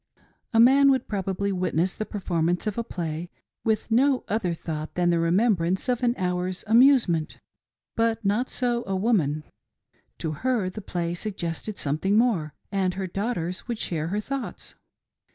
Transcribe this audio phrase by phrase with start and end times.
[0.51, 3.81] A man would probably witness the performance of a play and return from the theatre
[3.83, 7.37] with no other thought than the remembrance of an hour's amusement.
[7.95, 9.43] But not so a woman.
[10.17, 14.73] To her the play suggested something more, and her daughters would share her thoughts.